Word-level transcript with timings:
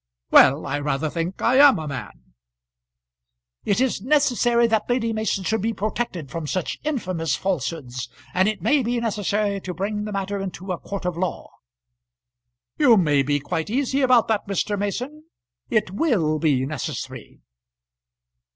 "Well; 0.31 0.65
I 0.65 0.79
rather 0.79 1.11
think 1.11 1.43
I 1.43 1.57
am 1.59 1.77
a 1.77 1.87
man." 1.87 2.33
"It 3.65 3.79
is 3.79 4.01
necessary 4.01 4.65
that 4.65 4.89
Lady 4.89 5.13
Mason 5.13 5.43
should 5.43 5.61
be 5.61 5.73
protected 5.75 6.31
from 6.31 6.47
such 6.47 6.79
infamous 6.83 7.35
falsehoods, 7.35 8.09
and 8.33 8.47
it 8.49 8.63
may 8.63 8.81
be 8.81 8.99
necessary 8.99 9.61
to 9.61 9.75
bring 9.75 10.05
the 10.05 10.11
matter 10.11 10.39
into 10.39 10.71
a 10.71 10.79
court 10.79 11.05
of 11.05 11.17
law" 11.19 11.51
"You 12.79 12.97
may 12.97 13.21
be 13.21 13.39
quite 13.39 13.69
easy 13.69 14.01
about 14.01 14.27
that, 14.29 14.47
Mr. 14.47 14.75
Mason. 14.75 15.25
It 15.69 15.91
will 15.91 16.39
be 16.39 16.65
necessary." 16.65 17.39